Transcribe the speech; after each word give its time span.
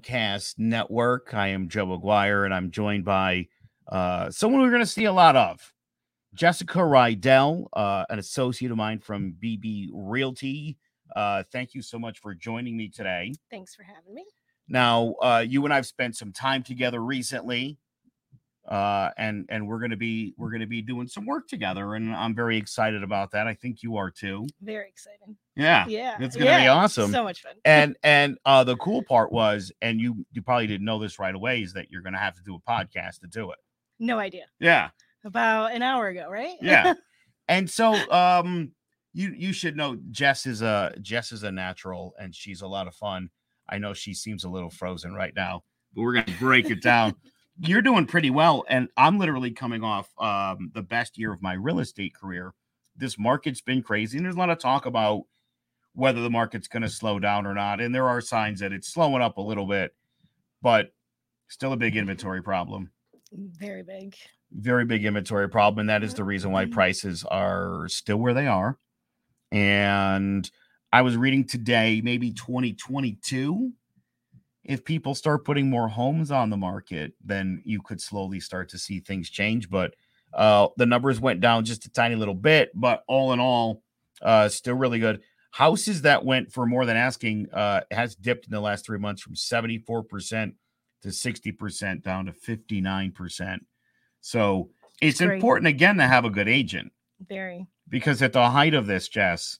Podcast 0.00 0.54
Network. 0.58 1.34
I 1.34 1.48
am 1.48 1.68
Joe 1.68 1.86
McGuire, 1.86 2.44
and 2.44 2.54
I'm 2.54 2.70
joined 2.70 3.04
by 3.04 3.48
uh, 3.88 4.30
someone 4.30 4.62
we're 4.62 4.70
going 4.70 4.82
to 4.82 4.86
see 4.86 5.04
a 5.04 5.12
lot 5.12 5.36
of 5.36 5.72
Jessica 6.34 6.78
Rydell, 6.78 7.66
uh, 7.72 8.04
an 8.08 8.18
associate 8.18 8.70
of 8.70 8.76
mine 8.76 9.00
from 9.00 9.34
BB 9.42 9.88
Realty. 9.92 10.78
Uh, 11.14 11.42
thank 11.52 11.74
you 11.74 11.82
so 11.82 11.98
much 11.98 12.20
for 12.20 12.34
joining 12.34 12.76
me 12.76 12.88
today. 12.88 13.34
Thanks 13.50 13.74
for 13.74 13.82
having 13.82 14.14
me. 14.14 14.24
Now, 14.68 15.14
uh, 15.22 15.44
you 15.46 15.64
and 15.64 15.74
I've 15.74 15.86
spent 15.86 16.16
some 16.16 16.32
time 16.32 16.62
together 16.62 17.00
recently, 17.00 17.78
uh, 18.68 19.10
and 19.16 19.46
and 19.48 19.66
we're 19.66 19.80
gonna 19.80 19.96
be 19.96 20.34
we're 20.36 20.50
gonna 20.50 20.66
be 20.66 20.82
doing 20.82 21.06
some 21.06 21.26
work 21.26 21.48
together, 21.48 21.94
and 21.94 22.14
I'm 22.14 22.34
very 22.34 22.56
excited 22.56 23.02
about 23.02 23.30
that. 23.32 23.46
I 23.46 23.54
think 23.54 23.82
you 23.82 23.96
are 23.96 24.10
too. 24.10 24.46
Very 24.60 24.88
exciting. 24.88 25.36
Yeah, 25.56 25.86
Yeah. 25.88 26.16
it's 26.20 26.36
gonna 26.36 26.58
be 26.60 26.66
awesome. 26.68 27.10
So 27.10 27.24
much 27.24 27.42
fun. 27.42 27.54
and 27.64 27.96
and 28.02 28.38
uh, 28.44 28.64
the 28.64 28.76
cool 28.76 29.02
part 29.02 29.32
was, 29.32 29.72
and 29.82 30.00
you 30.00 30.24
you 30.32 30.42
probably 30.42 30.66
didn't 30.66 30.84
know 30.84 30.98
this 30.98 31.18
right 31.18 31.34
away, 31.34 31.62
is 31.62 31.72
that 31.72 31.90
you're 31.90 32.02
gonna 32.02 32.18
have 32.18 32.34
to 32.36 32.42
do 32.42 32.54
a 32.54 32.60
podcast 32.70 33.20
to 33.20 33.26
do 33.26 33.50
it. 33.50 33.58
no 33.98 34.18
idea. 34.18 34.44
Yeah, 34.60 34.90
About 35.24 35.72
an 35.72 35.82
hour 35.82 36.08
ago, 36.08 36.28
right? 36.30 36.56
yeah. 36.60 36.94
and 37.48 37.68
so 37.68 37.94
um, 38.12 38.72
you 39.12 39.34
you 39.36 39.52
should 39.52 39.76
know 39.76 39.96
Jess 40.10 40.46
is 40.46 40.62
a 40.62 40.94
Jess 41.00 41.32
is 41.32 41.42
a 41.42 41.50
natural, 41.50 42.12
and 42.20 42.34
she's 42.34 42.60
a 42.62 42.68
lot 42.68 42.86
of 42.86 42.94
fun. 42.94 43.30
I 43.68 43.78
know 43.78 43.94
she 43.94 44.14
seems 44.14 44.44
a 44.44 44.48
little 44.48 44.70
frozen 44.70 45.14
right 45.14 45.32
now, 45.34 45.62
but 45.94 46.02
we're 46.02 46.14
gonna 46.14 46.36
break 46.38 46.70
it 46.70 46.82
down. 46.82 47.14
You're 47.62 47.82
doing 47.82 48.06
pretty 48.06 48.30
well, 48.30 48.64
and 48.68 48.88
I'm 48.96 49.18
literally 49.18 49.50
coming 49.50 49.84
off 49.84 50.08
um, 50.18 50.70
the 50.74 50.82
best 50.82 51.18
year 51.18 51.32
of 51.32 51.42
my 51.42 51.52
real 51.52 51.78
estate 51.80 52.14
career. 52.14 52.54
This 52.96 53.18
market's 53.18 53.60
been 53.60 53.82
crazy, 53.82 54.16
and 54.16 54.24
there's 54.24 54.36
a 54.36 54.38
lot 54.38 54.50
of 54.50 54.58
talk 54.58 54.86
about 54.86 55.24
whether 55.92 56.22
the 56.22 56.30
market's 56.30 56.68
going 56.68 56.82
to 56.82 56.88
slow 56.88 57.18
down 57.18 57.46
or 57.46 57.52
not. 57.54 57.80
And 57.80 57.94
there 57.94 58.08
are 58.08 58.20
signs 58.20 58.60
that 58.60 58.72
it's 58.72 58.88
slowing 58.92 59.20
up 59.22 59.36
a 59.36 59.42
little 59.42 59.66
bit, 59.66 59.94
but 60.62 60.92
still 61.48 61.72
a 61.72 61.76
big 61.76 61.96
inventory 61.96 62.42
problem. 62.42 62.90
Very 63.32 63.82
big. 63.82 64.16
Very 64.52 64.84
big 64.84 65.04
inventory 65.04 65.48
problem. 65.48 65.80
And 65.80 65.88
that 65.90 66.02
is 66.02 66.14
the 66.14 66.24
reason 66.24 66.52
why 66.52 66.64
Mhm. 66.66 66.72
prices 66.72 67.24
are 67.24 67.88
still 67.88 68.16
where 68.18 68.34
they 68.34 68.46
are. 68.46 68.78
And 69.52 70.50
I 70.92 71.02
was 71.02 71.16
reading 71.16 71.44
today, 71.44 72.00
maybe 72.02 72.32
2022, 72.32 73.72
if 74.64 74.84
people 74.84 75.14
start 75.14 75.44
putting 75.44 75.70
more 75.70 75.88
homes 75.88 76.30
on 76.30 76.50
the 76.50 76.56
market, 76.56 77.12
then 77.24 77.62
you 77.64 77.80
could 77.80 78.00
slowly 78.00 78.40
start 78.40 78.68
to 78.70 78.78
see 78.78 79.00
things 79.00 79.30
change. 79.30 79.70
But 79.70 79.94
uh, 80.32 80.68
the 80.76 80.86
numbers 80.86 81.20
went 81.20 81.40
down 81.40 81.64
just 81.64 81.86
a 81.86 81.90
tiny 81.90 82.14
little 82.14 82.34
bit, 82.34 82.70
but 82.74 83.02
all 83.08 83.32
in 83.32 83.40
all, 83.40 83.82
uh, 84.22 84.48
still 84.48 84.74
really 84.74 84.98
good. 84.98 85.22
Houses 85.52 86.02
that 86.02 86.24
went 86.24 86.52
for 86.52 86.66
more 86.66 86.86
than 86.86 86.96
asking 86.96 87.48
uh, 87.52 87.80
has 87.90 88.14
dipped 88.14 88.46
in 88.46 88.52
the 88.52 88.60
last 88.60 88.84
three 88.84 88.98
months 88.98 89.22
from 89.22 89.34
74% 89.34 90.52
to 91.02 91.08
60% 91.08 92.02
down 92.02 92.26
to 92.26 92.32
59%. 92.32 93.58
So 94.20 94.70
it's 95.00 95.20
Great. 95.20 95.34
important 95.34 95.66
again 95.66 95.96
to 95.96 96.06
have 96.06 96.24
a 96.24 96.30
good 96.30 96.48
agent 96.48 96.92
Very. 97.28 97.66
because 97.88 98.22
at 98.22 98.32
the 98.32 98.50
height 98.50 98.74
of 98.74 98.86
this, 98.86 99.08
Jess, 99.08 99.58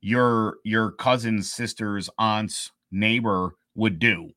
your 0.00 0.58
your 0.64 0.92
cousin's 0.92 1.52
sister's 1.52 2.08
aunt's 2.18 2.70
neighbor 2.90 3.54
would 3.76 3.98
do 3.98 4.30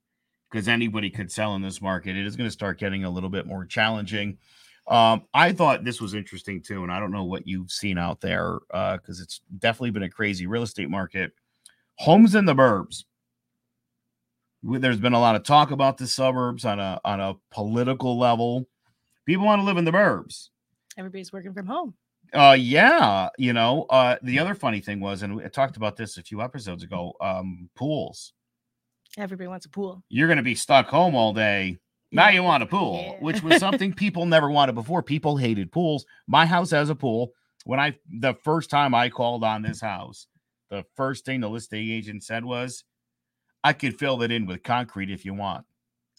because 0.52 0.68
anybody 0.68 1.10
could 1.10 1.32
sell 1.32 1.56
in 1.56 1.62
this 1.62 1.82
market. 1.82 2.16
It 2.16 2.26
is 2.26 2.36
going 2.36 2.48
to 2.48 2.54
start 2.54 2.80
getting 2.80 3.04
a 3.04 3.10
little 3.10 3.30
bit 3.30 3.46
more 3.46 3.66
challenging. 3.66 4.38
Um, 4.88 5.24
I 5.34 5.52
thought 5.52 5.84
this 5.84 6.02
was 6.02 6.16
interesting 6.16 6.62
too, 6.62 6.84
and 6.84 6.92
I 6.92 7.00
don't 7.00 7.12
know 7.12 7.26
what 7.26 7.48
you've 7.48 7.72
seen 7.72 7.98
out 7.98 8.22
there 8.22 8.58
because 8.70 9.20
it's 9.20 9.42
definitely 9.60 9.92
been 9.92 10.04
a 10.04 10.10
crazy 10.10 10.48
real 10.48 10.64
estate 10.64 10.90
market. 10.90 11.32
Homes 12.00 12.34
in 12.34 12.46
the 12.46 12.56
burbs. 12.56 13.04
There's 14.64 15.00
been 15.00 15.14
a 15.14 15.20
lot 15.20 15.36
of 15.36 15.44
talk 15.44 15.72
about 15.72 15.98
the 15.98 16.08
suburbs 16.08 16.66
on 16.66 16.80
a 16.80 17.00
on 17.06 17.20
a 17.20 17.36
political 17.52 18.18
level. 18.18 18.68
People 19.26 19.46
want 19.46 19.62
to 19.62 19.66
live 19.66 19.78
in 19.78 19.86
the 19.86 19.92
burbs. 19.92 20.50
Everybody's 20.98 21.32
working 21.32 21.54
from 21.54 21.68
home. 21.68 21.94
Uh, 22.34 22.58
yeah, 22.60 23.30
you 23.38 23.54
know. 23.54 23.86
Uh, 23.90 24.18
the 24.24 24.40
other 24.40 24.56
funny 24.56 24.82
thing 24.82 25.00
was, 25.00 25.22
and 25.22 25.36
we 25.36 25.48
talked 25.50 25.78
about 25.78 25.96
this 25.96 26.18
a 26.18 26.24
few 26.24 26.42
episodes 26.42 26.84
ago. 26.84 27.14
Um, 27.22 27.70
pools. 27.76 28.34
Everybody 29.18 29.48
wants 29.48 29.66
a 29.66 29.70
pool. 29.70 30.04
You're 30.10 30.28
going 30.28 30.38
to 30.38 30.44
be 30.44 30.56
stuck 30.56 30.88
home 30.88 31.16
all 31.16 31.34
day. 31.34 31.78
Now 32.12 32.30
you 32.30 32.42
want 32.44 32.64
a 32.64 32.66
pool, 32.66 33.02
Yeah. 33.04 33.24
which 33.24 33.44
was 33.44 33.58
something 33.60 33.94
people 33.94 34.26
never 34.26 34.50
wanted 34.50 34.74
before. 34.76 35.04
People 35.04 35.38
hated 35.38 35.72
pools. 35.72 36.06
My 36.28 36.46
house 36.46 36.72
has 36.72 36.90
a 36.90 36.96
pool. 36.96 37.32
When 37.66 37.80
I 37.80 37.98
the 38.10 38.34
first 38.44 38.70
time 38.70 38.96
I 38.96 39.10
called 39.10 39.44
on 39.44 39.62
this 39.62 39.82
house, 39.82 40.28
the 40.70 40.86
first 40.96 41.26
thing 41.26 41.42
the 41.42 41.50
listing 41.50 41.90
agent 41.90 42.24
said 42.24 42.46
was, 42.46 42.84
"I 43.64 43.74
could 43.74 44.00
fill 44.00 44.18
that 44.18 44.32
in 44.32 44.46
with 44.46 44.64
concrete 44.64 45.12
if 45.12 45.26
you 45.26 45.34
want." 45.34 45.66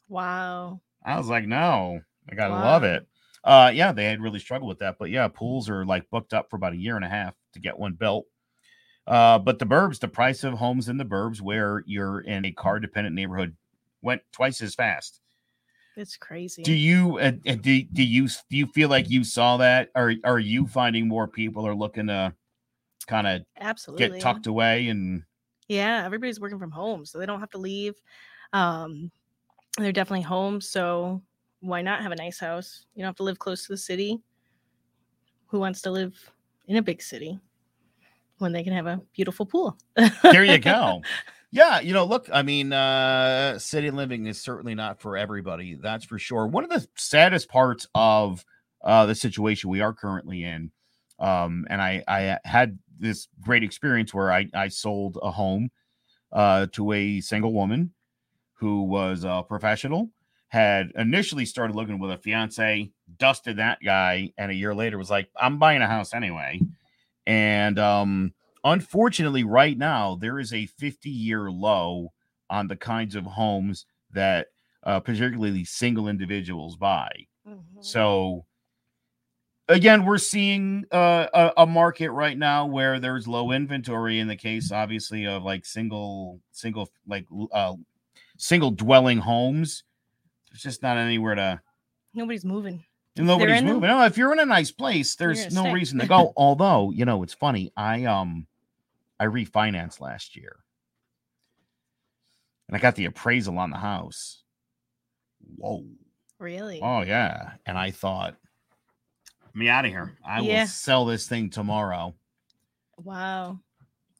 Wow. 0.08 0.80
I 1.04 1.16
was 1.16 1.28
like, 1.28 1.46
no, 1.46 2.00
I 2.30 2.34
gotta 2.34 2.54
love 2.54 2.84
it. 2.84 3.06
Uh, 3.42 3.70
yeah, 3.74 3.90
they 3.92 4.04
had 4.04 4.20
really 4.20 4.38
struggled 4.38 4.68
with 4.68 4.80
that, 4.80 4.96
but 4.98 5.08
yeah, 5.08 5.28
pools 5.28 5.70
are 5.70 5.84
like 5.86 6.10
booked 6.10 6.34
up 6.34 6.50
for 6.50 6.56
about 6.56 6.74
a 6.74 6.76
year 6.76 6.96
and 6.96 7.04
a 7.04 7.08
half 7.08 7.34
to 7.54 7.60
get 7.60 7.78
one 7.78 7.94
built. 7.94 8.26
Uh, 9.10 9.40
but 9.40 9.58
the 9.58 9.66
burbs, 9.66 9.98
the 9.98 10.06
price 10.06 10.44
of 10.44 10.54
homes 10.54 10.88
in 10.88 10.96
the 10.96 11.04
burbs 11.04 11.40
where 11.40 11.82
you're 11.84 12.20
in 12.20 12.44
a 12.44 12.52
car 12.52 12.78
dependent 12.78 13.12
neighborhood 13.12 13.56
went 14.02 14.22
twice 14.30 14.62
as 14.62 14.76
fast. 14.76 15.20
It's 15.96 16.16
crazy. 16.16 16.62
Do 16.62 16.72
you 16.72 17.18
uh, 17.18 17.32
uh, 17.44 17.56
do, 17.56 17.82
do 17.82 18.04
you 18.04 18.28
do 18.28 18.56
you 18.56 18.66
feel 18.68 18.88
like 18.88 19.10
you 19.10 19.24
saw 19.24 19.56
that, 19.56 19.90
or 19.96 20.14
are 20.22 20.38
you 20.38 20.68
finding 20.68 21.08
more 21.08 21.26
people 21.26 21.66
are 21.66 21.74
looking 21.74 22.06
to 22.06 22.32
kind 23.08 23.26
of 23.26 23.42
Absolutely. 23.58 24.10
get 24.10 24.20
tucked 24.20 24.46
away 24.46 24.86
and 24.86 25.24
Yeah, 25.66 26.04
everybody's 26.06 26.38
working 26.38 26.60
from 26.60 26.70
home, 26.70 27.04
so 27.04 27.18
they 27.18 27.26
don't 27.26 27.40
have 27.40 27.50
to 27.50 27.58
leave. 27.58 27.96
Um, 28.52 29.10
they're 29.76 29.90
definitely 29.90 30.22
home, 30.22 30.60
so 30.60 31.20
why 31.58 31.82
not 31.82 32.02
have 32.02 32.12
a 32.12 32.16
nice 32.16 32.38
house? 32.38 32.86
You 32.94 33.02
don't 33.02 33.08
have 33.08 33.16
to 33.16 33.24
live 33.24 33.40
close 33.40 33.66
to 33.66 33.72
the 33.72 33.76
city. 33.76 34.20
Who 35.48 35.58
wants 35.58 35.82
to 35.82 35.90
live 35.90 36.14
in 36.68 36.76
a 36.76 36.82
big 36.82 37.02
city 37.02 37.40
when 38.40 38.52
they 38.52 38.62
can 38.64 38.72
have 38.72 38.86
a 38.86 39.00
beautiful 39.14 39.46
pool? 39.46 39.78
there 40.22 40.44
you 40.44 40.58
go. 40.58 41.02
Yeah, 41.52 41.80
you 41.80 41.92
know, 41.92 42.04
look, 42.04 42.28
I 42.32 42.42
mean, 42.42 42.72
uh 42.72 43.58
city 43.58 43.90
living 43.90 44.26
is 44.26 44.40
certainly 44.40 44.76
not 44.76 45.00
for 45.00 45.16
everybody, 45.16 45.74
that's 45.74 46.04
for 46.04 46.16
sure. 46.16 46.46
One 46.46 46.62
of 46.62 46.70
the 46.70 46.86
saddest 46.96 47.48
parts 47.48 47.88
of 47.92 48.44
uh 48.84 49.06
the 49.06 49.16
situation 49.16 49.68
we 49.68 49.80
are 49.80 49.92
currently 49.92 50.44
in, 50.44 50.70
um, 51.18 51.66
and 51.68 51.82
I 51.82 52.04
I 52.06 52.38
had 52.44 52.78
this 53.00 53.26
great 53.40 53.64
experience 53.64 54.14
where 54.14 54.32
I 54.32 54.46
I 54.54 54.68
sold 54.68 55.18
a 55.20 55.32
home 55.32 55.70
uh 56.30 56.68
to 56.70 56.92
a 56.92 57.20
single 57.20 57.52
woman 57.52 57.94
who 58.54 58.84
was 58.84 59.24
a 59.24 59.42
professional, 59.42 60.10
had 60.48 60.92
initially 60.94 61.46
started 61.46 61.74
looking 61.74 61.98
with 61.98 62.12
a 62.12 62.18
fiance, 62.18 62.92
dusted 63.18 63.56
that 63.56 63.78
guy, 63.84 64.32
and 64.38 64.52
a 64.52 64.54
year 64.54 64.72
later 64.74 64.98
was 64.98 65.10
like, 65.10 65.30
I'm 65.36 65.58
buying 65.58 65.82
a 65.82 65.88
house 65.88 66.14
anyway. 66.14 66.60
And 67.30 67.78
um 67.78 68.34
unfortunately, 68.64 69.44
right 69.44 69.78
now, 69.78 70.16
there 70.16 70.40
is 70.40 70.52
a 70.52 70.66
50 70.66 71.08
year 71.10 71.48
low 71.50 72.12
on 72.50 72.66
the 72.66 72.76
kinds 72.76 73.14
of 73.14 73.24
homes 73.24 73.86
that 74.12 74.48
uh, 74.82 74.98
particularly 74.98 75.64
single 75.64 76.08
individuals 76.08 76.76
buy. 76.76 77.08
Mhm. 77.46 77.62
So, 77.80 78.44
again, 79.68 80.04
we're 80.04 80.18
seeing 80.18 80.84
uh, 80.90 81.26
a, 81.32 81.62
a 81.62 81.66
market 81.66 82.10
right 82.10 82.36
now 82.36 82.66
where 82.66 82.98
there's 82.98 83.28
low 83.28 83.52
inventory 83.52 84.18
in 84.18 84.26
the 84.26 84.36
case, 84.36 84.72
obviously, 84.72 85.26
of 85.26 85.44
like 85.44 85.64
single, 85.64 86.40
single, 86.50 86.90
like 87.06 87.26
uh, 87.52 87.74
single 88.38 88.72
dwelling 88.72 89.18
homes. 89.18 89.84
There's 90.50 90.62
just 90.62 90.82
not 90.82 90.96
anywhere 90.96 91.36
to. 91.36 91.60
Nobody's 92.12 92.44
moving. 92.44 92.84
Nobody's 93.26 93.62
moving. 93.62 93.88
No, 93.88 94.04
if 94.04 94.16
you're 94.16 94.32
in 94.32 94.38
a 94.40 94.46
nice 94.46 94.70
place, 94.70 95.14
there's 95.16 95.52
no 95.54 95.62
stay. 95.62 95.72
reason 95.72 95.98
to 96.00 96.06
go. 96.08 96.32
Although, 96.36 96.90
you 96.90 97.04
know, 97.04 97.22
it's 97.22 97.34
funny. 97.34 97.72
I 97.76 98.04
um 98.04 98.46
I 99.18 99.26
refinanced 99.26 100.00
last 100.00 100.36
year. 100.36 100.56
And 102.68 102.76
I 102.76 102.80
got 102.80 102.94
the 102.94 103.06
appraisal 103.06 103.58
on 103.58 103.70
the 103.70 103.78
house. 103.78 104.42
Whoa. 105.56 105.84
Really? 106.38 106.80
Oh 106.82 107.02
yeah. 107.02 107.52
And 107.66 107.76
I 107.76 107.90
thought, 107.90 108.36
me 109.54 109.68
out 109.68 109.84
of 109.84 109.90
here. 109.90 110.16
I 110.24 110.40
Yeah. 110.40 110.62
will 110.62 110.66
sell 110.68 111.04
this 111.04 111.26
thing 111.28 111.50
tomorrow. 111.50 112.14
Wow. 112.96 113.58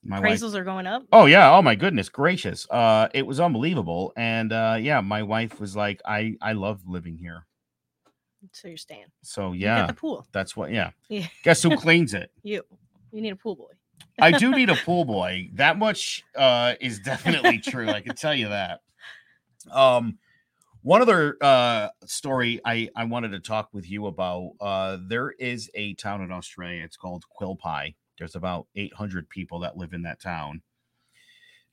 My 0.03 0.19
wife. 0.19 0.41
Appraisals 0.41 0.55
are 0.55 0.65
going 0.65 0.87
up. 0.87 1.05
Oh 1.13 1.27
yeah. 1.27 1.53
Oh 1.55 1.63
my 1.63 1.75
goodness 1.77 2.09
gracious. 2.09 2.67
Uh 2.71 3.09
it 3.15 3.27
was 3.27 3.39
unbelievable. 3.41 4.13
And 4.17 4.53
uh 4.53 4.79
yeah, 4.81 5.01
my 5.01 5.23
wife 5.23 5.61
was 5.61 5.77
like, 5.77 6.01
I 6.05 6.37
I 6.43 6.53
love 6.55 6.81
living 6.89 7.17
here. 7.17 7.47
So 8.53 8.69
you're 8.69 8.77
staying. 8.77 9.07
So 9.23 9.53
yeah, 9.53 9.87
the 9.87 9.93
pool. 9.95 10.27
that's 10.33 10.57
what 10.57 10.71
yeah. 10.73 10.91
Yeah. 11.09 11.27
Guess 11.45 11.63
who 11.63 11.77
cleans 11.77 12.15
it? 12.15 12.31
You. 12.43 12.63
You 13.13 13.21
need 13.21 13.33
a 13.33 13.37
pool 13.37 13.57
boy. 13.57 13.73
I 14.21 14.31
do 14.33 14.51
need 14.57 14.71
a 14.71 14.77
pool 14.77 15.05
boy. 15.05 15.51
That 15.55 15.79
much 15.79 16.25
uh, 16.37 16.75
is 16.81 17.01
definitely 17.01 17.59
true. 17.59 17.89
I 17.91 18.01
can 18.01 18.15
tell 18.17 18.35
you 18.35 18.49
that. 18.49 18.81
Um, 19.71 20.19
one 20.83 21.03
other 21.03 21.37
uh, 21.43 21.89
story 22.07 22.61
I, 22.65 22.89
I 22.97 23.05
wanted 23.05 23.33
to 23.33 23.41
talk 23.41 23.69
with 23.73 23.91
you 23.91 24.07
about. 24.07 24.53
Uh, 24.61 24.99
there 25.07 25.33
is 25.33 25.71
a 25.75 25.95
town 25.95 26.23
in 26.23 26.33
Australia. 26.33 26.83
It's 26.85 26.97
called 26.97 27.25
Quilpie. 27.39 27.95
There's 28.19 28.37
about 28.37 28.67
800 28.77 29.29
people 29.29 29.59
that 29.61 29.77
live 29.77 29.93
in 29.93 30.03
that 30.03 30.21
town. 30.23 30.63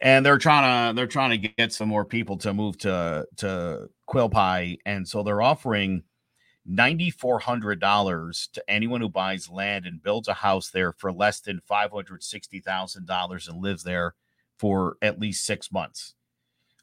and 0.01 0.25
they're 0.25 0.37
trying 0.37 0.93
to 0.93 0.95
they're 0.95 1.07
trying 1.07 1.39
to 1.41 1.49
get 1.49 1.71
some 1.71 1.87
more 1.87 2.05
people 2.05 2.37
to 2.37 2.53
move 2.53 2.77
to 2.79 3.25
to 3.37 3.89
Quilpie, 4.09 4.79
and 4.85 5.07
so 5.07 5.23
they're 5.23 5.41
offering 5.41 6.03
ninety 6.67 7.09
four 7.09 7.39
hundred 7.39 7.79
dollars 7.79 8.49
to 8.53 8.63
anyone 8.69 9.01
who 9.01 9.09
buys 9.09 9.49
land 9.49 9.85
and 9.85 10.03
builds 10.03 10.27
a 10.27 10.33
house 10.33 10.69
there 10.69 10.91
for 10.91 11.11
less 11.11 11.39
than 11.39 11.61
five 11.65 11.91
hundred 11.91 12.21
sixty 12.23 12.59
thousand 12.59 13.07
dollars 13.07 13.47
and 13.47 13.61
lives 13.61 13.83
there 13.83 14.13
for 14.59 14.97
at 15.01 15.19
least 15.19 15.45
six 15.45 15.71
months. 15.71 16.13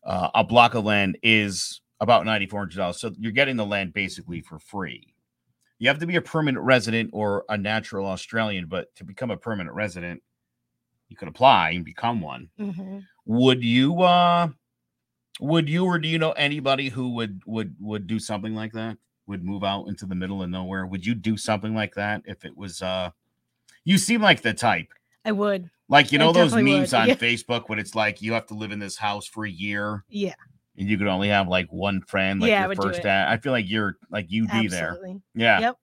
Uh, 0.02 0.30
a 0.34 0.44
block 0.44 0.74
of 0.74 0.84
land 0.84 1.18
is 1.22 1.80
about 2.00 2.24
ninety 2.24 2.46
four 2.46 2.60
hundred 2.60 2.76
dollars, 2.76 2.98
so 3.00 3.12
you're 3.18 3.32
getting 3.32 3.56
the 3.56 3.66
land 3.66 3.92
basically 3.92 4.40
for 4.40 4.58
free. 4.58 5.14
You 5.78 5.88
have 5.88 5.98
to 5.98 6.06
be 6.06 6.16
a 6.16 6.22
permanent 6.22 6.64
resident 6.64 7.10
or 7.12 7.44
a 7.48 7.58
natural 7.58 8.06
Australian, 8.06 8.66
but 8.66 8.94
to 8.96 9.04
become 9.04 9.30
a 9.30 9.36
permanent 9.36 9.74
resident, 9.74 10.22
you 11.08 11.16
could 11.16 11.28
apply 11.28 11.70
and 11.70 11.84
become 11.84 12.20
one. 12.20 12.48
Mhm. 12.58 13.04
Would 13.26 13.62
you 13.62 14.00
uh 14.02 14.48
would 15.40 15.68
you 15.68 15.84
or 15.84 15.98
do 15.98 16.08
you 16.08 16.18
know 16.18 16.32
anybody 16.32 16.88
who 16.88 17.10
would 17.10 17.42
would 17.44 17.74
would 17.80 18.06
do 18.06 18.18
something 18.18 18.54
like 18.54 18.72
that? 18.72 18.96
Would 19.26 19.42
move 19.44 19.64
out 19.64 19.86
into 19.88 20.04
the 20.06 20.14
middle 20.14 20.42
of 20.42 20.50
nowhere? 20.50 20.86
Would 20.86 21.06
you 21.06 21.14
do 21.14 21.36
something 21.36 21.74
like 21.74 21.94
that 21.94 22.22
if 22.26 22.44
it 22.44 22.56
was 22.56 22.82
uh 22.82 23.10
you 23.84 23.98
seem 23.98 24.22
like 24.22 24.42
the 24.42 24.54
type. 24.54 24.88
I 25.24 25.32
would. 25.32 25.70
Like 25.88 26.12
you 26.12 26.18
I 26.18 26.24
know 26.24 26.32
those 26.32 26.54
memes 26.54 26.92
would, 26.92 26.94
on 27.00 27.08
yeah. 27.08 27.14
Facebook 27.14 27.68
when 27.68 27.78
it's 27.78 27.94
like 27.94 28.22
you 28.22 28.32
have 28.32 28.46
to 28.46 28.54
live 28.54 28.72
in 28.72 28.78
this 28.78 28.96
house 28.96 29.26
for 29.26 29.44
a 29.44 29.50
year 29.50 30.04
Yeah. 30.08 30.34
and 30.78 30.88
you 30.88 30.96
could 30.98 31.06
only 31.06 31.28
have 31.28 31.48
like 31.48 31.70
one 31.70 32.00
friend, 32.02 32.40
like 32.40 32.48
Yeah, 32.50 32.64
I 32.64 32.66
your 32.66 32.76
first 32.76 33.02
dad. 33.02 33.28
I 33.28 33.36
feel 33.38 33.52
like 33.52 33.68
you're 33.68 33.96
like 34.10 34.26
you'd 34.28 34.50
be 34.50 34.68
there. 34.68 34.98
Yeah. 35.34 35.60
Yep. 35.60 35.76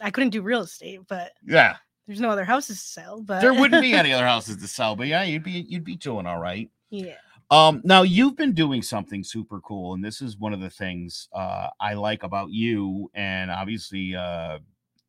I 0.00 0.10
couldn't 0.10 0.30
do 0.30 0.42
real 0.42 0.60
estate, 0.62 1.00
but 1.08 1.32
Yeah. 1.46 1.76
there's 2.06 2.20
no 2.20 2.30
other 2.30 2.44
houses 2.44 2.80
to 2.82 2.88
sell. 2.88 3.22
But 3.22 3.40
There 3.40 3.54
wouldn't 3.54 3.82
be 3.82 3.92
any 3.94 4.12
other 4.12 4.26
houses 4.26 4.56
to 4.58 4.68
sell, 4.68 4.96
but 4.96 5.06
yeah, 5.06 5.22
you'd 5.22 5.42
be 5.42 5.66
you'd 5.68 5.84
be 5.84 5.96
doing 5.96 6.26
all 6.26 6.38
right. 6.38 6.70
yeah. 6.90 7.14
Um, 7.50 7.80
now 7.82 8.02
you've 8.02 8.36
been 8.36 8.52
doing 8.52 8.82
something 8.82 9.24
super 9.24 9.60
cool, 9.60 9.94
and 9.94 10.04
this 10.04 10.20
is 10.20 10.36
one 10.36 10.52
of 10.52 10.60
the 10.60 10.68
things 10.70 11.28
uh, 11.32 11.68
I 11.80 11.94
like 11.94 12.22
about 12.22 12.50
you, 12.50 13.10
and 13.14 13.50
obviously, 13.50 14.14
uh, 14.14 14.58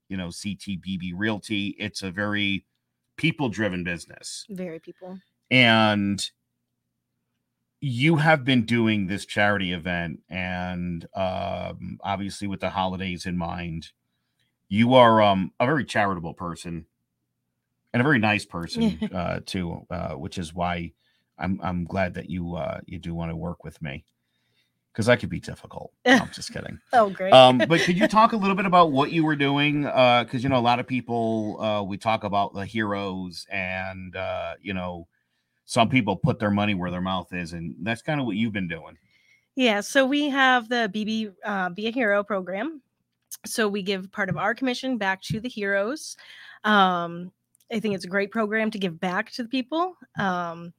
you 0.07 0.15
know, 0.15 0.27
CTBB 0.27 1.11
Realty. 1.15 1.75
It's 1.77 2.01
a 2.01 2.11
very 2.11 2.65
people-driven 3.17 3.83
business, 3.83 4.45
Very 4.49 4.79
people. 4.79 5.19
and 5.51 6.29
you 7.81 8.17
have 8.17 8.45
been 8.45 8.65
doing 8.65 9.07
this 9.07 9.25
charity 9.25 9.73
event, 9.73 10.21
and 10.29 11.05
um, 11.13 11.99
obviously, 12.03 12.47
with 12.47 12.61
the 12.61 12.69
holidays 12.69 13.25
in 13.25 13.37
mind, 13.37 13.89
you 14.69 14.93
are 14.93 15.21
um, 15.21 15.51
a 15.59 15.65
very 15.65 15.83
charitable 15.83 16.33
person 16.33 16.85
and 17.93 17.99
a 17.99 18.03
very 18.03 18.19
nice 18.19 18.45
person 18.45 19.09
uh, 19.13 19.41
too, 19.45 19.85
uh, 19.89 20.11
which 20.13 20.37
is 20.37 20.53
why 20.53 20.93
I'm 21.39 21.59
I'm 21.63 21.85
glad 21.85 22.13
that 22.15 22.29
you 22.29 22.55
uh, 22.55 22.79
you 22.85 22.99
do 22.99 23.13
want 23.13 23.31
to 23.31 23.35
work 23.35 23.63
with 23.63 23.81
me 23.81 24.03
because 24.91 25.07
I 25.07 25.15
could 25.15 25.29
be 25.29 25.39
difficult. 25.39 25.93
No, 26.05 26.17
I'm 26.17 26.31
just 26.31 26.51
kidding. 26.51 26.79
Oh, 26.91 27.09
great. 27.09 27.33
Um, 27.33 27.59
but 27.59 27.81
could 27.81 27.97
you 27.97 28.07
talk 28.19 28.33
a 28.33 28.37
little 28.37 28.55
bit 28.55 28.65
about 28.65 28.91
what 28.91 29.11
you 29.11 29.23
were 29.23 29.35
doing? 29.35 29.83
Because 29.83 30.43
you 30.43 30.49
know 30.49 30.57
a 30.57 30.61
lot 30.61 30.79
of 30.79 30.87
people 30.87 31.61
uh, 31.61 31.83
we 31.83 31.97
talk 31.97 32.23
about 32.23 32.53
the 32.53 32.65
heroes, 32.65 33.45
and 33.51 34.15
uh, 34.15 34.55
you 34.61 34.73
know 34.73 35.07
some 35.65 35.89
people 35.89 36.15
put 36.15 36.39
their 36.39 36.51
money 36.51 36.73
where 36.73 36.91
their 36.91 37.01
mouth 37.01 37.31
is, 37.31 37.53
and 37.53 37.75
that's 37.81 38.01
kind 38.01 38.19
of 38.19 38.25
what 38.25 38.35
you've 38.35 38.53
been 38.53 38.67
doing. 38.67 38.97
Yeah, 39.55 39.81
so 39.81 40.05
we 40.05 40.29
have 40.29 40.69
the 40.69 40.91
BB 40.93 41.33
uh, 41.43 41.69
Be 41.69 41.87
a 41.87 41.91
Hero 41.91 42.23
program. 42.23 42.81
So 43.45 43.69
we 43.69 43.83
give 43.83 44.11
part 44.11 44.29
of 44.29 44.37
our 44.37 44.55
commission 44.55 44.97
back 44.97 45.21
to 45.23 45.39
the 45.39 45.47
heroes. 45.49 46.17
Um, 46.63 47.31
I 47.71 47.79
think 47.79 47.93
it's 47.93 48.05
a 48.05 48.09
great 48.09 48.31
program 48.31 48.71
to 48.71 48.79
give 48.79 48.99
back 48.99 49.31
to 49.33 49.43
the 49.43 49.49
people. 49.49 49.95
Um, 50.17 50.73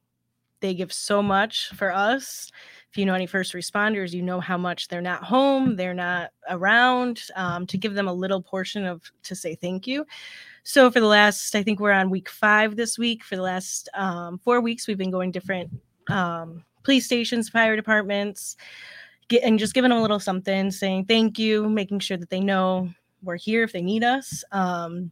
they 0.61 0.73
give 0.73 0.93
so 0.93 1.21
much 1.21 1.69
for 1.69 1.91
us. 1.91 2.51
If 2.89 2.97
you 2.97 3.05
know 3.05 3.13
any 3.13 3.25
first 3.25 3.53
responders, 3.53 4.11
you 4.11 4.21
know 4.21 4.39
how 4.39 4.57
much 4.57 4.87
they're 4.87 5.01
not 5.01 5.23
home, 5.23 5.75
they're 5.75 5.93
not 5.93 6.31
around. 6.49 7.23
Um, 7.35 7.65
to 7.67 7.77
give 7.77 7.93
them 7.93 8.07
a 8.07 8.13
little 8.13 8.41
portion 8.41 8.85
of 8.85 9.01
to 9.23 9.35
say 9.35 9.55
thank 9.55 9.87
you. 9.87 10.05
So 10.63 10.91
for 10.91 10.99
the 10.99 11.07
last, 11.07 11.55
I 11.55 11.63
think 11.63 11.79
we're 11.79 11.91
on 11.91 12.09
week 12.09 12.29
five 12.29 12.75
this 12.75 12.97
week. 12.97 13.23
For 13.23 13.35
the 13.35 13.41
last 13.41 13.89
um, 13.93 14.37
four 14.39 14.61
weeks, 14.61 14.87
we've 14.87 14.97
been 14.97 15.11
going 15.11 15.31
different 15.31 15.71
um, 16.09 16.63
police 16.83 17.05
stations, 17.05 17.49
fire 17.49 17.75
departments, 17.75 18.57
get, 19.27 19.43
and 19.43 19.57
just 19.57 19.73
giving 19.73 19.89
them 19.89 19.99
a 19.99 20.01
little 20.01 20.19
something, 20.19 20.69
saying 20.69 21.05
thank 21.05 21.39
you, 21.39 21.69
making 21.69 21.99
sure 21.99 22.17
that 22.17 22.29
they 22.29 22.39
know 22.41 22.89
we're 23.23 23.37
here 23.37 23.63
if 23.63 23.71
they 23.71 23.81
need 23.81 24.03
us. 24.03 24.43
Um, 24.51 25.11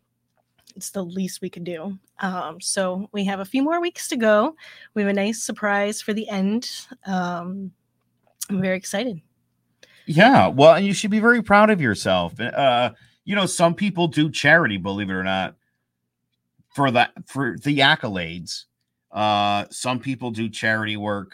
it's 0.75 0.92
the 0.92 1.04
least 1.04 1.42
we 1.42 1.50
could 1.50 1.63
do. 1.63 1.98
Um, 2.19 2.60
so 2.62 3.10
we 3.12 3.25
have 3.25 3.39
a 3.39 3.45
few 3.45 3.63
more 3.63 3.81
weeks 3.81 4.07
to 4.10 4.18
go. 4.18 4.56
We 4.94 5.01
have 5.01 5.10
a 5.10 5.13
nice 5.13 5.42
surprise 5.44 6.01
for 6.01 6.13
the 6.13 6.27
end. 6.30 6.69
Um, 7.06 7.71
I'm 8.50 8.62
very 8.62 8.77
excited. 8.77 9.21
Yeah, 10.06 10.48
well, 10.48 10.75
and 10.75 10.86
you 10.86 10.94
should 10.94 11.12
be 11.12 11.19
very 11.19 11.44
proud 11.44 11.69
of 11.69 11.80
yourself. 11.80 12.39
Uh, 12.39 12.92
you 13.25 13.36
know, 13.36 13.45
some 13.45 13.75
people 13.75 14.07
do 14.07 14.31
charity, 14.31 14.77
believe 14.77 15.10
it 15.10 15.13
or 15.13 15.24
not, 15.24 15.56
for 16.74 16.89
that 16.92 17.12
for 17.27 17.57
the 17.63 17.80
accolades. 17.80 18.66
Uh, 19.12 19.66
some 19.69 20.00
people 20.00 20.31
do 20.31 20.50
charity 20.50 20.98
work 20.98 21.33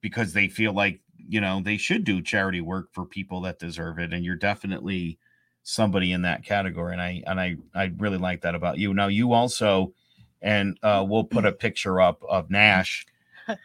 because 0.00 0.32
they 0.32 0.48
feel 0.48 0.72
like 0.72 1.00
you 1.16 1.40
know 1.40 1.60
they 1.64 1.76
should 1.76 2.04
do 2.04 2.22
charity 2.22 2.60
work 2.60 2.88
for 2.92 3.04
people 3.04 3.40
that 3.40 3.58
deserve 3.58 3.98
it, 3.98 4.12
and 4.12 4.24
you're 4.24 4.36
definitely 4.36 5.18
somebody 5.62 6.12
in 6.12 6.22
that 6.22 6.44
category. 6.44 6.92
And 6.92 7.02
I 7.02 7.22
and 7.26 7.40
I 7.40 7.56
I 7.74 7.92
really 7.98 8.18
like 8.18 8.42
that 8.42 8.54
about 8.54 8.78
you. 8.78 8.94
Now 8.94 9.08
you 9.08 9.32
also, 9.32 9.92
and 10.42 10.78
uh, 10.82 11.04
we'll 11.08 11.24
put 11.24 11.44
a 11.46 11.52
picture 11.52 12.00
up 12.00 12.22
of 12.28 12.50
Nash 12.50 13.06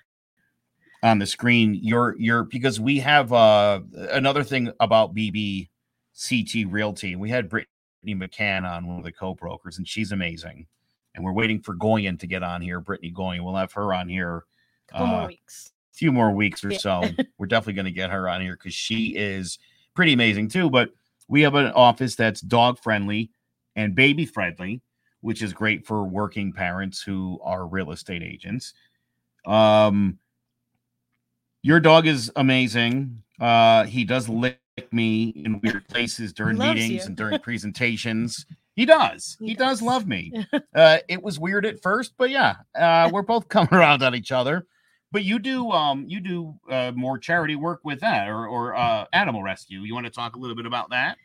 on 1.04 1.20
the 1.20 1.25
screen 1.25 1.78
you're 1.82 2.16
you're 2.18 2.44
because 2.44 2.80
we 2.80 2.98
have 3.00 3.32
uh 3.32 3.80
another 4.12 4.44
thing 4.44 4.72
about 4.80 5.14
bb 5.14 5.70
ct 6.18 6.56
realty 6.70 7.16
we 7.16 7.30
had 7.30 7.48
brittany 7.48 7.68
mccann 8.08 8.64
on 8.64 8.88
one 8.88 8.98
of 8.98 9.04
the 9.04 9.12
co-brokers 9.12 9.78
and 9.78 9.88
she's 9.88 10.12
amazing 10.12 10.66
and 11.14 11.24
we're 11.24 11.32
waiting 11.34 11.62
for 11.62 11.75
goyen 11.75 12.18
to 12.18 12.25
get 12.25 12.42
on 12.42 12.60
here 12.62 12.80
brittany 12.80 13.12
goyen 13.12 13.44
we'll 13.44 13.56
have 13.56 13.72
her 13.72 13.94
on 13.94 14.10
here 14.10 14.46
couple 14.88 15.06
uh, 15.06 15.10
more 15.20 15.28
weeks. 15.28 15.72
a 15.94 15.98
few 15.98 16.12
more 16.12 16.32
weeks 16.32 16.64
or 16.64 16.72
Yeah. 16.72 16.78
so 16.80 17.04
we're 17.38 17.46
definitely 17.48 17.74
going 17.74 17.86
to 17.86 17.92
get 17.92 18.10
her 18.10 18.28
on 18.28 18.42
here 18.42 18.56
because 18.56 18.74
she 18.74 19.16
is 19.16 19.60
pretty 19.94 20.14
amazing 20.14 20.48
too 20.50 20.70
but 20.72 20.90
we 21.27 21.41
have 21.41 21.55
an 21.55 21.67
office 21.74 22.15
that's 22.15 22.41
dog 22.41 22.79
friendly 22.79 23.32
and 23.75 23.96
baby 23.96 24.25
friendly 24.25 24.82
which 25.22 25.41
is 25.41 25.53
great 25.53 25.86
for 25.86 26.03
working 26.03 26.53
parents 26.53 27.01
who 27.01 27.39
are 27.44 27.65
real 27.67 27.91
estate 27.91 28.22
agents 28.24 28.74
um 29.46 30.17
your 31.63 31.79
dog 31.79 32.05
is 32.05 32.32
amazing. 32.36 33.24
Uh, 33.41 33.86
he 33.86 34.03
does 34.03 34.29
lick 34.29 34.60
me 34.91 35.29
in 35.29 35.60
weird 35.63 35.88
places 35.88 36.32
during 36.32 36.60
meetings 36.60 36.91
you. 36.91 37.01
and 37.01 37.15
during 37.15 37.39
presentations. 37.44 38.46
He 38.75 38.86
does. 38.86 39.36
He, 39.39 39.48
He 39.48 39.53
does. 39.55 39.79
does. 39.79 39.82
love 39.82 40.05
me. 40.08 40.32
Uh, 40.75 40.98
it 41.08 41.24
was 41.24 41.39
weird 41.39 41.65
at 41.65 41.82
first, 41.82 42.13
but 42.20 42.29
yeah, 42.29 42.58
uh, 42.77 43.10
we're 43.12 43.24
both 43.24 43.48
coming 43.48 43.70
around 43.74 44.03
on 44.03 44.13
each 44.13 44.32
other. 44.32 44.67
But 45.15 45.24
you 45.24 45.39
do, 45.39 45.72
um, 45.72 46.03
you 46.10 46.19
do 46.19 46.60
uh, 46.69 46.91
more 46.93 47.17
charity 47.17 47.55
work 47.55 47.79
with 47.86 48.01
that, 48.01 48.27
or 48.27 48.50
or 48.50 48.75
uh, 48.75 49.05
animal 49.13 49.43
rescue. 49.43 49.79
You 49.79 49.93
want 49.93 50.05
to 50.07 50.12
talk 50.12 50.36
a 50.36 50.39
little 50.39 50.57
bit 50.57 50.65
about 50.65 50.89
that? 50.89 51.17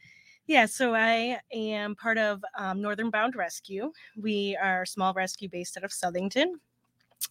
Yeah, 0.46 0.66
so 0.66 0.94
I 0.94 1.40
am 1.52 1.96
part 1.96 2.16
of 2.16 2.40
um, 2.56 2.80
Northern 2.80 3.10
Bound 3.10 3.34
Rescue. 3.34 3.90
We 4.16 4.56
are 4.62 4.82
a 4.82 4.86
small 4.86 5.12
rescue 5.12 5.48
based 5.48 5.76
out 5.76 5.82
of 5.82 5.90
Southington. 5.90 6.52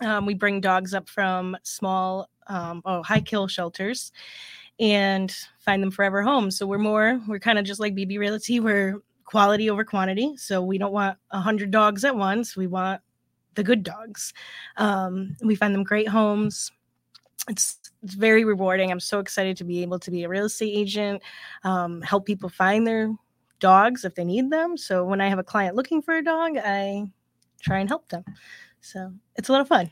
Um, 0.02 0.26
we 0.26 0.34
bring 0.34 0.60
dogs 0.60 0.94
up 0.94 1.08
from 1.08 1.56
small, 1.64 2.30
um, 2.48 2.82
oh, 2.84 3.04
high 3.04 3.22
kill 3.22 3.48
shelters 3.48 4.12
and 4.82 5.34
find 5.60 5.82
them 5.82 5.92
forever 5.92 6.22
homes. 6.22 6.58
So 6.58 6.68
we're 6.68 6.78
more, 6.78 7.22
we're 7.26 7.40
kind 7.40 7.58
of 7.58 7.64
just 7.64 7.80
like 7.80 7.96
BB 7.96 8.20
Realty. 8.20 8.60
We're 8.60 9.02
quality 9.24 9.70
over 9.70 9.86
quantity. 9.86 10.36
So 10.36 10.62
we 10.62 10.78
don't 10.78 10.92
want 10.92 11.18
a 11.32 11.40
hundred 11.40 11.72
dogs 11.72 12.04
at 12.04 12.18
once. 12.18 12.58
We 12.58 12.68
want 12.68 13.00
the 13.56 13.64
good 13.64 13.84
dogs. 13.84 14.34
Um, 14.78 15.36
we 15.42 15.56
find 15.56 15.74
them 15.74 15.84
great 15.84 16.08
homes. 16.08 16.72
It's 17.50 17.80
it's 18.04 18.14
very 18.14 18.46
rewarding. 18.46 18.92
I'm 18.92 19.00
so 19.00 19.20
excited 19.20 19.58
to 19.58 19.64
be 19.64 19.82
able 19.82 20.00
to 20.00 20.12
be 20.12 20.24
a 20.24 20.30
real 20.30 20.46
estate 20.46 20.74
agent, 20.76 21.22
um, 21.64 22.02
help 22.02 22.26
people 22.26 22.48
find 22.50 22.88
their 22.88 23.12
dogs 23.60 24.06
if 24.06 24.16
they 24.16 24.24
need 24.24 24.50
them. 24.50 24.78
So 24.78 25.04
when 25.04 25.20
I 25.20 25.28
have 25.28 25.40
a 25.40 25.44
client 25.44 25.76
looking 25.76 26.02
for 26.02 26.16
a 26.16 26.24
dog, 26.24 26.58
I 26.58 27.12
try 27.62 27.80
and 27.80 27.90
help 27.90 28.08
them. 28.10 28.24
So 28.82 29.12
it's 29.36 29.50
a 29.50 29.52
lot 29.52 29.62
of 29.62 29.68
fun. 29.68 29.92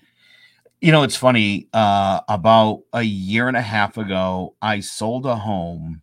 You 0.79 0.91
know, 0.91 1.03
it's 1.03 1.15
funny. 1.15 1.67
Uh, 1.73 2.21
about 2.29 2.83
a 2.93 3.01
year 3.01 3.47
and 3.47 3.57
a 3.57 3.61
half 3.61 3.97
ago, 3.97 4.55
I 4.61 4.79
sold 4.79 5.25
a 5.25 5.35
home. 5.35 6.01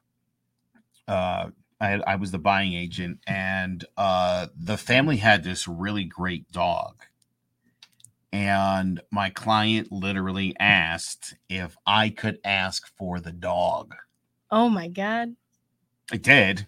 Uh, 1.06 1.50
I, 1.80 2.00
I 2.06 2.16
was 2.16 2.30
the 2.32 2.38
buying 2.38 2.74
agent, 2.74 3.18
and 3.26 3.84
uh, 3.96 4.48
the 4.56 4.76
family 4.76 5.16
had 5.16 5.44
this 5.44 5.68
really 5.68 6.04
great 6.04 6.50
dog. 6.50 7.02
And 8.34 9.00
my 9.12 9.30
client 9.30 9.92
literally 9.92 10.56
asked 10.58 11.36
if 11.48 11.76
I 11.86 12.08
could 12.08 12.40
ask 12.44 12.84
for 12.96 13.20
the 13.20 13.30
dog. 13.30 13.94
Oh 14.50 14.68
my 14.68 14.88
God. 14.88 15.36
I 16.10 16.16
did. 16.16 16.66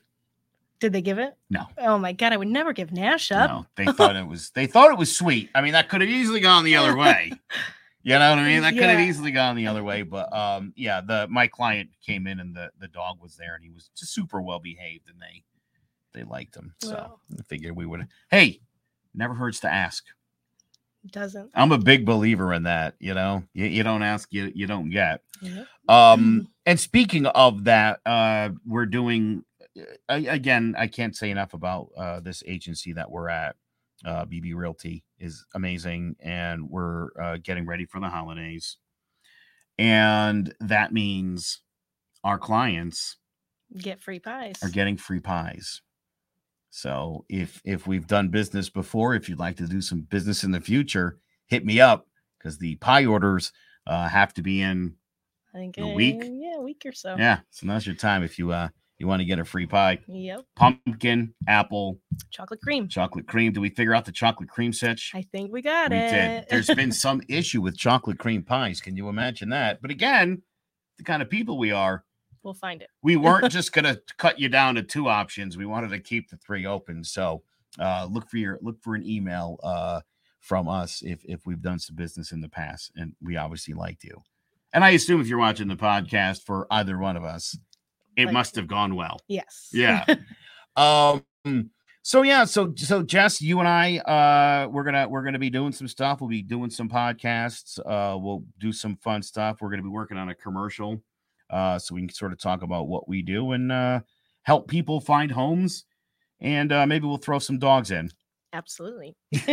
Did 0.79 0.93
they 0.93 1.03
give 1.03 1.19
it? 1.19 1.37
No. 1.51 1.65
Oh 1.77 1.99
my 1.99 2.13
God. 2.13 2.33
I 2.33 2.37
would 2.37 2.47
never 2.47 2.73
give 2.73 2.93
Nash 2.93 3.33
up. 3.33 3.51
No, 3.51 3.67
they 3.75 3.87
thought 3.93 4.15
it 4.15 4.29
was. 4.29 4.51
They 4.51 4.69
thought 4.69 4.93
it 4.93 4.99
was 4.99 5.17
sweet. 5.17 5.51
I 5.57 5.61
mean, 5.61 5.73
that 5.73 5.89
could 5.89 6.03
have 6.03 6.11
easily 6.11 6.39
gone 6.39 6.63
the 6.63 6.77
other 6.77 6.97
way. 6.97 7.33
You 8.05 8.13
know 8.21 8.31
what 8.31 8.39
I 8.39 8.47
mean? 8.47 8.63
That 8.63 8.75
could 8.75 8.85
have 8.85 9.01
easily 9.01 9.33
gone 9.33 9.57
the 9.57 9.67
other 9.67 9.83
way, 9.83 10.03
but 10.03 10.33
um, 10.33 10.73
yeah, 10.77 11.01
the 11.01 11.27
my 11.29 11.49
client 11.49 11.91
came 12.07 12.29
in 12.29 12.39
and 12.39 12.55
the 12.55 12.71
the 12.79 12.87
dog 12.87 13.21
was 13.21 13.35
there 13.35 13.57
and 13.57 13.65
he 13.65 13.71
was 13.71 13.91
just 13.97 14.15
super 14.15 14.41
well 14.41 14.61
behaved 14.61 15.09
and 15.11 15.21
they 15.21 15.43
they 16.13 16.23
liked 16.23 16.55
him. 16.55 16.73
So. 16.81 17.19
I 17.37 17.43
figured 17.43 17.75
we 17.75 17.85
would. 17.85 18.07
Hey, 18.31 18.61
never 19.13 19.35
hurts 19.35 19.59
to 19.59 19.75
ask. 19.75 20.05
Doesn't. 21.11 21.51
I'm 21.55 21.73
a 21.73 21.79
big 21.79 22.05
believer 22.05 22.53
in 22.53 22.65
that. 22.65 22.95
You 22.99 23.15
know, 23.15 23.45
you, 23.53 23.67
you 23.67 23.83
don't 23.83 24.03
ask, 24.03 24.33
you 24.33 24.51
you 24.55 24.67
don't 24.67 24.91
get. 24.91 25.23
Yep. 25.41 25.67
Um, 25.89 26.49
and 26.65 26.81
speaking 26.81 27.27
of 27.27 27.65
that, 27.65 28.01
uh, 28.07 28.51
we're 28.67 28.87
doing 28.87 29.45
I, 30.09 30.17
again. 30.17 30.75
I 30.79 30.87
can't 30.87 31.15
say 31.15 31.31
enough 31.31 31.55
about 31.55 31.91
uh, 31.97 32.21
this 32.21 32.43
agency 32.47 32.93
that 32.95 33.11
we're 33.11 33.29
at. 33.29 33.57
Uh, 34.05 34.27
BB 34.27 34.55
Realty 34.55 35.05
is 35.19 35.45
amazing, 35.55 36.17
and 36.21 36.69
we're 36.69 37.09
uh, 37.21 37.39
getting 37.43 37.67
ready 37.67 37.87
for 37.87 38.01
the 38.01 38.09
holidays, 38.09 38.77
and 39.79 40.55
that 40.61 40.93
means 40.93 41.61
our 42.25 42.39
clients 42.39 43.17
Get 43.77 44.01
free 44.01 44.19
pies. 44.19 44.57
are 44.63 44.69
getting 44.69 44.97
free 44.97 45.21
pies. 45.21 45.81
So 46.77 47.25
if 47.31 47.63
if 47.65 47.87
we've 47.87 48.07
done 48.07 48.29
business 48.29 48.69
before, 48.69 49.15
if 49.15 49.31
you'd 49.31 49.39
like 49.39 49.57
to 49.57 49.67
do 49.67 49.81
some 49.81 50.03
business 50.03 50.45
in 50.45 50.51
the 50.51 50.61
future, 50.61 51.17
hit 51.47 51.65
me 51.65 51.81
up 51.81 52.07
because 52.39 52.59
the 52.59 52.77
pie 52.77 53.07
orders 53.07 53.51
uh, 53.87 54.07
have 54.09 54.35
to 54.35 54.43
be 54.43 54.61
in 54.61 54.95
I 55.55 55.59
think 55.59 55.79
a 55.79 55.87
week? 55.87 56.21
uh, 56.23 56.27
Yeah, 56.31 56.57
a 56.59 56.61
week 56.61 56.83
or 56.85 56.93
so. 56.93 57.17
Yeah, 57.19 57.39
so 57.49 57.67
now's 57.67 57.87
your 57.87 57.95
time 57.95 58.23
if 58.23 58.39
you 58.39 58.53
uh 58.53 58.69
you 58.99 59.07
want 59.07 59.21
to 59.21 59.25
get 59.27 59.39
a 59.39 59.45
free 59.47 59.65
pie. 59.67 60.01
Yep. 60.07 60.43
Pumpkin, 60.55 61.33
apple, 61.49 61.99
Chocolate 62.31 62.61
cream. 62.61 62.89
chocolate 62.89 63.27
cream. 63.27 63.53
Did 63.53 63.61
we 63.61 63.71
figure 63.71 63.95
out 63.95 64.05
the 64.05 64.13
chocolate 64.13 64.51
cream 64.51 64.73
sitch? 64.75 65.13
I 65.15 65.23
think 65.23 65.51
we 65.53 65.63
got 65.63 65.91
we 65.91 65.97
it. 65.97 66.11
did. 66.11 66.45
There's 66.51 66.67
been 66.75 66.93
some 67.07 67.23
issue 67.29 67.63
with 67.63 67.79
chocolate 67.79 68.19
cream 68.19 68.43
pies. 68.43 68.83
Can 68.83 68.97
you 68.97 69.09
imagine 69.09 69.49
that? 69.51 69.81
But 69.81 69.91
again, 69.91 70.43
the 70.99 71.05
kind 71.05 71.23
of 71.23 71.29
people 71.31 71.57
we 71.59 71.73
are, 71.73 72.05
we'll 72.47 72.55
find 72.55 72.81
it. 72.81 72.89
we 73.03 73.17
weren't 73.17 73.51
just 73.53 73.73
gonna 73.73 73.99
cut 74.17 74.39
you 74.41 74.49
down 74.49 74.75
to 74.77 74.83
two 74.83 75.09
options. 75.09 75.57
We 75.59 75.67
wanted 75.67 75.91
to 75.91 75.99
keep 76.01 76.31
the 76.31 76.39
three 76.39 76.65
open. 76.65 77.05
So 77.05 77.43
uh 77.79 78.09
look 78.11 78.31
for 78.31 78.39
your 78.39 78.59
look 78.63 78.81
for 78.81 78.95
an 78.95 79.07
email 79.07 79.59
uh 79.63 80.01
from 80.41 80.69
us 80.69 81.03
if 81.05 81.23
if 81.25 81.45
we've 81.45 81.61
done 81.61 81.79
some 81.79 81.97
business 81.97 82.33
in 82.33 82.41
the 82.41 82.49
past 82.49 82.93
and 82.97 83.13
we 83.21 83.37
obviously 83.37 83.75
liked 83.75 84.05
you. 84.05 84.23
And 84.73 84.83
I 84.85 84.91
assume 84.91 85.21
if 85.21 85.27
you're 85.27 85.39
watching 85.39 85.69
the 85.69 85.77
podcast 85.77 86.45
for 86.45 86.67
either 86.71 86.97
one 86.99 87.17
of 87.17 87.25
us, 87.25 87.59
it 88.17 88.27
Like- 88.27 88.33
must 88.33 88.57
have 88.57 88.67
gone 88.67 88.95
well. 88.95 89.19
Yes. 89.29 89.69
Yeah. 89.73 90.05
um 90.77 91.23
so 92.03 92.23
yeah, 92.23 92.45
so 92.45 92.73
so 92.77 93.03
Jess, 93.03 93.43
you 93.43 93.59
and 93.59 93.67
I 93.69 93.99
uh 93.99 94.69
we're 94.69 94.85
gonna 94.85 95.09
we're 95.09 95.23
gonna 95.25 95.39
be 95.41 95.51
doing 95.51 95.73
some 95.73 95.89
stuff. 95.89 96.21
We'll 96.21 96.31
be 96.31 96.43
doing 96.43 96.71
some 96.71 96.89
podcasts, 96.89 97.79
uh 97.81 98.17
we'll 98.17 98.45
do 98.59 98.73
some 98.73 98.97
fun 98.97 99.23
stuff. 99.23 99.59
We're 99.61 99.71
gonna 99.71 99.83
be 99.83 99.89
working 99.89 100.17
on 100.17 100.29
a 100.29 100.35
commercial 100.35 101.03
uh 101.51 101.79
so 101.79 101.95
we 101.95 102.01
can 102.03 102.11
sort 102.11 102.33
of 102.33 102.39
talk 102.41 102.63
about 102.63 102.89
what 102.89 103.09
we 103.09 103.23
do 103.23 103.53
and 103.53 103.71
uh 103.71 104.01
help 104.43 104.69
people 104.69 105.01
find 105.01 105.31
homes 105.31 105.85
and 106.41 106.73
uh 106.73 106.87
maybe 106.87 107.07
we'll 107.07 107.17
throw 107.17 107.39
some 107.39 107.59
dogs 107.59 107.91
in. 107.91 108.11
Absolutely. 108.53 109.15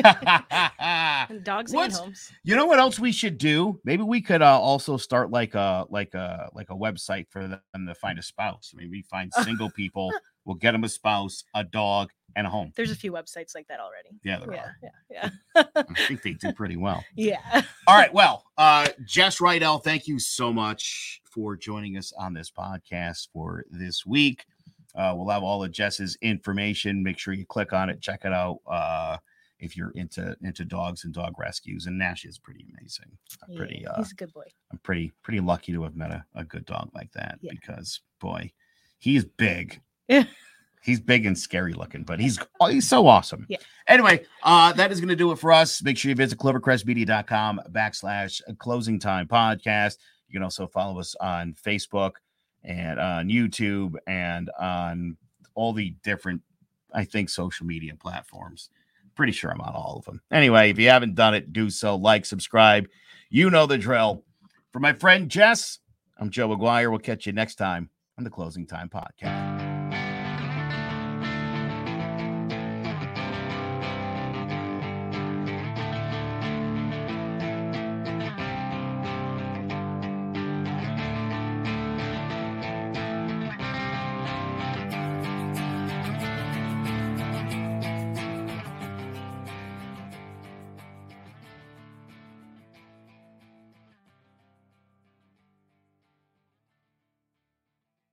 dogs 1.43 1.73
What's- 1.73 1.95
and 1.97 2.05
homes. 2.05 2.31
You 2.43 2.55
know 2.55 2.65
what 2.65 2.79
else 2.79 3.00
we 3.00 3.12
should 3.12 3.38
do? 3.38 3.79
Maybe 3.83 4.03
we 4.03 4.21
could 4.21 4.41
uh, 4.41 4.59
also 4.59 4.97
start 4.97 5.29
like 5.31 5.55
a 5.55 5.85
like 5.89 6.13
a 6.13 6.50
like 6.53 6.69
a 6.69 6.75
website 6.75 7.25
for 7.29 7.47
them 7.47 7.88
to 7.88 7.95
find 7.95 8.17
a 8.17 8.21
spouse. 8.21 8.71
Maybe 8.73 9.01
find 9.01 9.31
single 9.33 9.69
people. 9.71 10.12
We'll 10.45 10.55
get 10.55 10.71
them 10.73 10.83
a 10.83 10.89
spouse, 10.89 11.43
a 11.53 11.63
dog, 11.63 12.12
and 12.35 12.47
a 12.47 12.50
home. 12.50 12.73
There's 12.75 12.91
a 12.91 12.95
few 12.95 13.12
websites 13.12 13.53
like 13.55 13.67
that 13.67 13.79
already. 13.79 14.09
Yeah, 14.23 14.39
there 14.39 14.53
Yeah, 14.53 14.62
are. 14.62 14.75
yeah, 15.12 15.29
yeah. 15.55 15.63
I 15.75 16.05
think 16.07 16.23
they 16.23 16.33
do 16.33 16.51
pretty 16.51 16.77
well. 16.77 17.03
yeah. 17.15 17.62
All 17.88 17.95
right. 17.95 18.13
Well, 18.13 18.43
uh, 18.57 18.88
Jess 19.05 19.38
Rydell, 19.39 19.83
thank 19.83 20.07
you 20.07 20.17
so 20.19 20.51
much 20.51 21.21
for 21.25 21.55
joining 21.55 21.95
us 21.97 22.12
on 22.17 22.33
this 22.33 22.50
podcast 22.51 23.27
for 23.31 23.63
this 23.69 24.05
week. 24.05 24.45
Uh, 24.95 25.13
we'll 25.15 25.29
have 25.29 25.43
all 25.43 25.63
of 25.63 25.71
Jess's 25.71 26.17
information. 26.21 27.01
Make 27.03 27.17
sure 27.19 27.33
you 27.33 27.45
click 27.45 27.71
on 27.73 27.89
it, 27.89 28.01
check 28.01 28.25
it 28.25 28.33
out. 28.33 28.59
Uh, 28.67 29.17
if 29.59 29.77
you're 29.77 29.91
into 29.91 30.35
into 30.41 30.65
dogs 30.65 31.05
and 31.05 31.13
dog 31.13 31.39
rescues, 31.39 31.85
and 31.85 31.97
Nash 31.97 32.25
is 32.25 32.38
pretty 32.38 32.65
amazing. 32.77 33.17
I'm 33.47 33.55
pretty 33.55 33.85
uh, 33.88 33.95
He's 33.97 34.12
a 34.12 34.15
good 34.15 34.33
boy. 34.33 34.43
I'm 34.71 34.77
pretty 34.79 35.13
pretty 35.23 35.39
lucky 35.39 35.71
to 35.71 35.83
have 35.83 35.95
met 35.95 36.12
a, 36.12 36.25
a 36.35 36.43
good 36.43 36.65
dog 36.65 36.89
like 36.93 37.12
that 37.13 37.38
Yeah. 37.41 37.51
because 37.53 38.01
boy, 38.19 38.51
he's 39.00 39.23
big. 39.23 39.79
Yeah. 40.13 40.25
He's 40.84 41.00
big 41.00 41.25
and 41.25 41.38
scary 41.38 41.74
looking, 41.74 42.03
but 42.03 42.20
he's 42.20 42.38
oh, 42.60 42.67
he's 42.67 42.88
so 42.88 43.08
awesome. 43.08 43.46
Yeah. 43.48 43.58
Anyway, 43.88 44.25
uh, 44.43 44.74
that 44.74 44.91
is 44.91 45.00
going 45.00 45.10
to 45.10 45.15
do 45.15 45.32
it 45.32 45.39
for 45.39 45.51
us. 45.51 45.82
Make 45.82 45.98
sure 45.98 46.10
you 46.10 46.15
visit 46.15 46.38
clovercrestmedia.com 46.38 47.62
backslash 47.72 48.41
closing 48.58 49.00
time 49.00 49.27
podcast. 49.27 49.98
You 50.27 50.34
can 50.34 50.43
also 50.43 50.67
follow 50.67 51.00
us 51.00 51.15
on 51.22 51.55
Facebook 51.65 52.13
and 52.63 53.00
on 53.00 53.29
YouTube 53.29 53.96
and 54.08 54.50
on 54.60 55.15
all 55.55 55.72
the 55.72 55.96
different, 56.03 56.41
I 56.93 57.05
think, 57.05 57.29
social 57.29 57.65
media 57.65 57.96
platforms. 57.96 58.70
Pretty 59.15 59.32
sure 59.32 59.51
I'm 59.51 59.62
on 59.62 59.74
all 59.74 59.96
of 60.00 60.05
them. 60.05 60.22
Anyway, 60.32 60.70
if 60.70 60.77
you 60.79 60.89
haven't 60.89 61.15
done 61.15 61.34
it, 61.34 61.53
do 61.53 61.70
so. 61.70 61.96
Like, 61.96 62.25
subscribe. 62.25 62.88
You 63.29 63.50
know 63.50 63.67
the 63.67 63.77
drill. 63.77 64.25
For 64.74 64.79
my 64.79 64.91
friend 64.91 65.29
Jess, 65.29 65.79
I'm 66.17 66.29
Joe 66.29 66.50
McGuire. 66.50 66.89
We'll 66.89 67.00
catch 67.00 67.25
you 67.25 67.32
next 67.32 67.55
time 67.55 67.89
on 68.17 68.24
the 68.24 68.29
Closing 68.29 68.67
Time 68.67 68.89
Podcast. 68.89 69.62